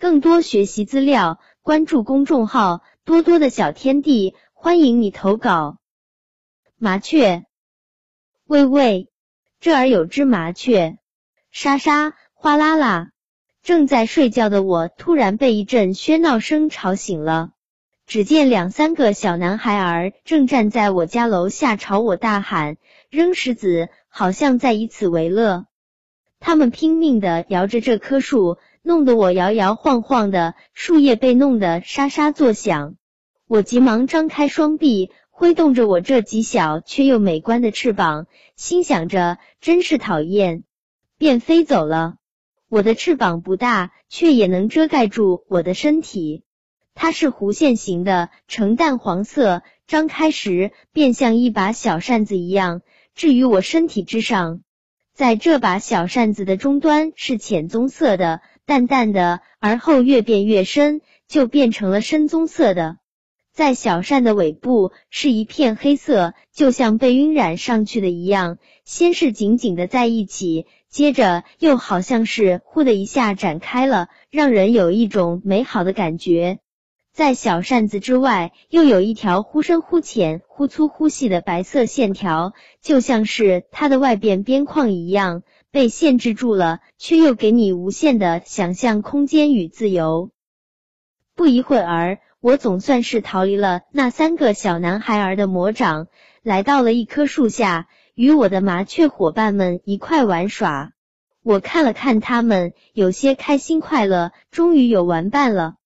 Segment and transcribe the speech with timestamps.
[0.00, 5.76] 更多学习资料，关注公众号“多多的小天地”，欢迎你投稿。
[6.78, 7.44] 麻雀，
[8.46, 9.10] 喂喂，
[9.60, 10.96] 这儿有只麻雀，
[11.50, 13.10] 沙沙，哗啦啦。
[13.62, 17.50] 正在睡觉的我，突然被一阵喧闹声吵醒了。
[18.06, 22.78] 只见两三个小男孩儿正站在我家楼下，朝我大喊，
[23.10, 25.66] 扔石子，好像在以此为乐。
[26.42, 32.94] 他们拼命的摇着这棵树，弄得我摇摇晃晃的，树叶被弄得沙沙作响。
[33.46, 40.64] 我急忙张开双臂，挥动着我这极小却又美观的翅膀，心想着真是讨厌，
[41.18, 42.14] 便飞走了。
[42.68, 46.44] 我的翅膀不大，却也能遮盖住我的身体。
[46.94, 52.82] 它是弧线形的，呈淡黄色，张开时便像一把小扇子一样，
[53.14, 54.60] 置于我身体之上。
[55.12, 62.98] 在这把小扇子的终端是浅棕色的，淡淡的，而后越变越深，就变成了深棕色的。
[63.52, 68.58] 在小扇的尾部是一片黑色，就像被晕染上去的一样。
[68.84, 76.60] 先是紧紧的在一起，接着又好像是忽的一下展开了，让人有一种美好的感觉。
[77.12, 90.30] 在小扇子之外，又有一条忽深忽浅、忽粗忽细的白色线条，就像是它的外边边框一样，被限制住了，却又给你无限的想象空间与自由。
[91.34, 96.08] 不一会儿，我总算是逃离了那三个小男孩儿的魔掌，
[96.42, 100.92] 来到了一棵树下，与我的麻雀伙伴们一块玩耍。
[101.42, 105.76] 我看了看他们，有些开心快乐，终于有玩伴了。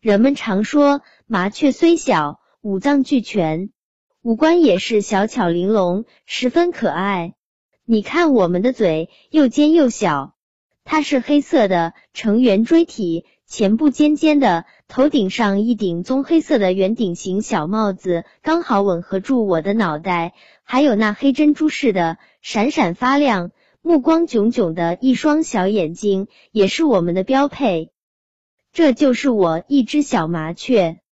[0.00, 3.70] 人们常说，麻雀虽小，五脏俱全，
[4.22, 7.34] 五官也是小巧玲珑，十分可爱。
[7.84, 10.34] 你看，我们的嘴又尖又小，
[10.84, 20.32] 它是黑色的，呈圆锥体，前部尖尖的，头顶上一顶棕黑色的圆顶形小帽子，刚好吻合住我的脑袋。
[20.62, 23.50] 还有那黑珍珠似的，闪闪发亮，
[23.82, 27.90] 目光炯炯的一双小眼睛，也是我们的标配。
[28.72, 31.01] 这就是我一只小麻雀。